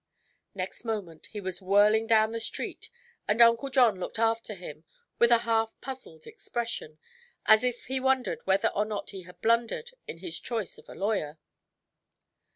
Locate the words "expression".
6.25-6.97